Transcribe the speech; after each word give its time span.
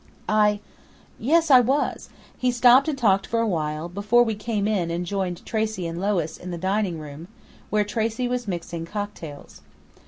"I 0.27 0.61
yes, 1.19 1.51
I 1.51 1.59
was! 1.59 2.09
He 2.35 2.49
stopped 2.49 2.87
and 2.87 2.97
talked 2.97 3.27
for 3.27 3.39
a 3.39 3.47
while, 3.47 3.87
before 3.87 4.23
we 4.23 4.33
came 4.33 4.67
in 4.67 4.89
and 4.89 5.05
joined 5.05 5.45
Tracey 5.45 5.85
and 5.85 6.01
Lois 6.01 6.37
in 6.37 6.49
the 6.49 6.57
dining 6.57 6.97
room, 6.97 7.27
where 7.69 7.83
Tracey 7.83 8.27
was 8.27 8.47
mixing 8.47 8.87
cocktails.... 8.87 9.61